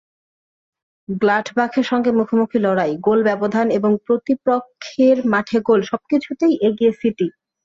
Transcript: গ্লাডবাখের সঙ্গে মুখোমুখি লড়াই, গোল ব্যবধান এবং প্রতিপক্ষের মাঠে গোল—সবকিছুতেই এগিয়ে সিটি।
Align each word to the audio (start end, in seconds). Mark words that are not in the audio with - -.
গ্লাডবাখের 1.21 1.85
সঙ্গে 1.91 2.11
মুখোমুখি 2.11 2.59
লড়াই, 2.59 2.91
গোল 3.01 3.19
ব্যবধান 3.29 3.67
এবং 3.77 3.91
প্রতিপক্ষের 4.05 5.17
মাঠে 5.31 5.57
গোল—সবকিছুতেই 5.67 6.53
এগিয়ে 6.67 6.93
সিটি। 6.93 7.27